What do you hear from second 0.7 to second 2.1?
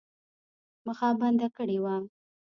مخه بنده کړې وه.